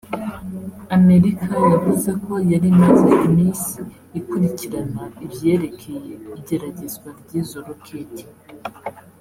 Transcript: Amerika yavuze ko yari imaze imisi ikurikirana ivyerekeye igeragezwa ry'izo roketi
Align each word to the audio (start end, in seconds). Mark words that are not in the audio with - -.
Amerika 0.97 1.51
yavuze 1.73 2.09
ko 2.23 2.33
yari 2.51 2.67
imaze 2.75 3.09
imisi 3.27 3.79
ikurikirana 4.19 5.03
ivyerekeye 5.25 6.09
igeragezwa 6.37 7.09
ry'izo 7.21 7.59
roketi 7.67 8.23